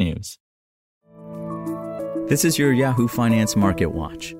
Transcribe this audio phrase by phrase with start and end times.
[0.00, 0.38] technews.
[2.28, 4.34] This is your Yahoo Finance Market Watch.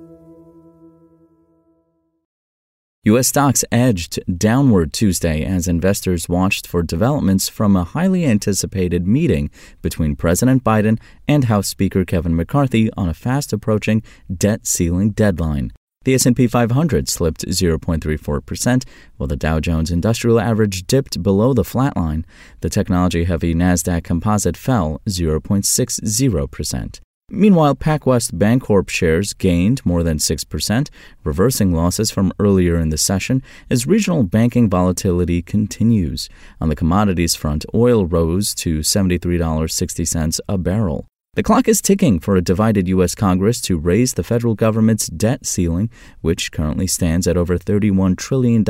[3.04, 3.28] U.S.
[3.28, 10.14] stocks edged downward Tuesday as investors watched for developments from a highly anticipated meeting between
[10.14, 15.72] President Biden and House Speaker Kevin McCarthy on a fast approaching debt ceiling deadline.
[16.02, 18.84] The S&P 500 slipped 0.34%,
[19.18, 22.24] while the Dow Jones Industrial Average dipped below the flat line.
[22.62, 27.00] The technology-heavy Nasdaq Composite fell 0.60%.
[27.28, 30.88] Meanwhile, PacWest Bancorp shares gained more than 6%,
[31.22, 36.30] reversing losses from earlier in the session as regional banking volatility continues.
[36.62, 41.09] On the commodities front, oil rose to $73.60 a barrel.
[41.40, 43.14] The clock is ticking for a divided U.S.
[43.14, 45.88] Congress to raise the federal government's debt ceiling,
[46.20, 48.62] which currently stands at over $31 trillion,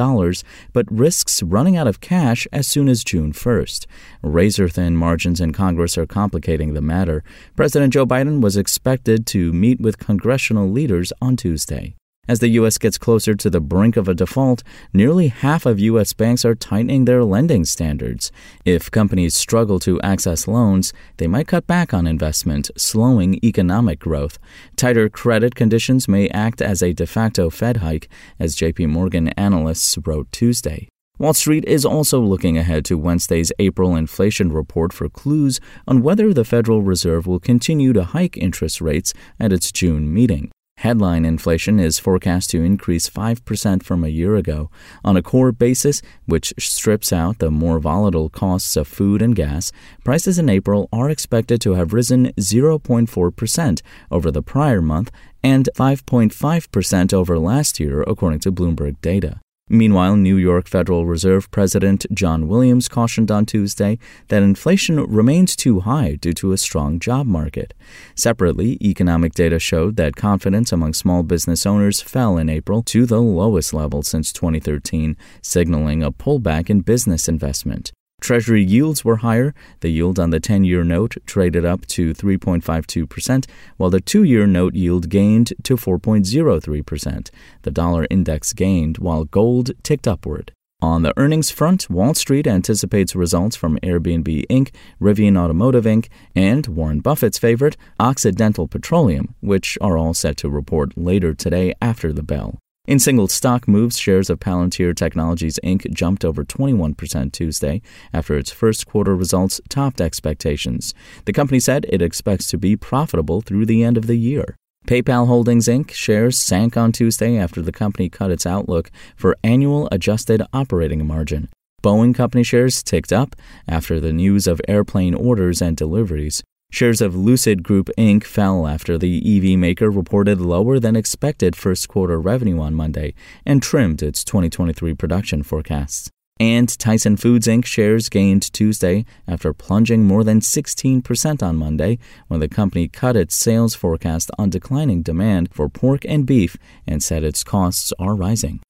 [0.72, 3.86] but risks running out of cash as soon as June 1st.
[4.22, 7.24] Razor thin margins in Congress are complicating the matter.
[7.56, 11.96] President Joe Biden was expected to meet with congressional leaders on Tuesday.
[12.30, 12.78] As the U.S.
[12.78, 16.12] gets closer to the brink of a default, nearly half of U.S.
[16.12, 18.30] banks are tightening their lending standards.
[18.64, 24.38] If companies struggle to access loans, they might cut back on investment, slowing economic growth.
[24.76, 28.08] Tighter credit conditions may act as a de facto Fed hike,
[28.38, 30.86] as JP Morgan analysts wrote Tuesday.
[31.18, 35.58] Wall Street is also looking ahead to Wednesday's April inflation report for clues
[35.88, 40.52] on whether the Federal Reserve will continue to hike interest rates at its June meeting.
[40.80, 44.70] Headline inflation is forecast to increase 5% from a year ago.
[45.04, 49.72] On a core basis, which strips out the more volatile costs of food and gas,
[50.04, 55.10] prices in April are expected to have risen 0.4% over the prior month
[55.42, 59.42] and 5.5% over last year, according to Bloomberg data.
[59.72, 65.78] Meanwhile, New York Federal Reserve President John Williams cautioned on Tuesday that inflation remains too
[65.80, 67.72] high due to a strong job market.
[68.16, 73.22] Separately, economic data showed that confidence among small business owners fell in April to the
[73.22, 77.92] lowest level since 2013, signaling a pullback in business investment.
[78.20, 79.54] Treasury yields were higher.
[79.80, 84.46] The yield on the 10 year note traded up to 3.52%, while the two year
[84.46, 87.30] note yield gained to 4.03%.
[87.62, 90.52] The dollar index gained, while gold ticked upward.
[90.82, 96.66] On the earnings front, Wall Street anticipates results from Airbnb Inc., Rivian Automotive Inc., and
[96.68, 102.22] Warren Buffett's favorite, Occidental Petroleum, which are all set to report later today after the
[102.22, 102.58] bell.
[102.90, 105.88] In single stock moves, shares of Palantir Technologies Inc.
[105.92, 110.92] jumped over 21% Tuesday after its first quarter results topped expectations.
[111.24, 114.56] The company said it expects to be profitable through the end of the year.
[114.88, 115.92] PayPal Holdings Inc.
[115.92, 121.48] shares sank on Tuesday after the company cut its outlook for annual adjusted operating margin.
[121.84, 123.36] Boeing company shares ticked up
[123.68, 126.42] after the news of airplane orders and deliveries.
[126.70, 128.22] Shares of Lucid Group Inc.
[128.22, 133.12] fell after the EV maker reported lower than expected first quarter revenue on Monday
[133.44, 136.08] and trimmed its 2023 production forecasts.
[136.38, 137.66] And Tyson Foods Inc.
[137.66, 141.98] shares gained Tuesday after plunging more than 16% on Monday
[142.28, 147.02] when the company cut its sales forecast on declining demand for pork and beef and
[147.02, 148.60] said its costs are rising.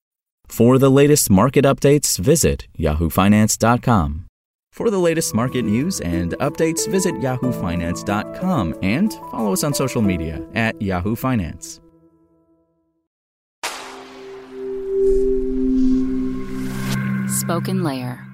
[0.49, 4.27] For the latest market updates, visit yahoofinance.com.
[4.81, 10.43] For the latest market news and updates, visit yahoofinance.com and follow us on social media
[10.55, 11.83] at Yahoo Finance.
[17.41, 18.27] Spoken Layer.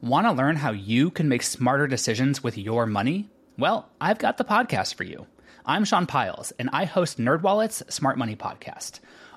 [0.00, 3.28] Want to learn how you can make smarter decisions with your money?
[3.58, 5.26] Well, I've got the podcast for you.
[5.66, 9.00] I'm Sean Pyles, and I host NerdWallet's Smart Money Podcast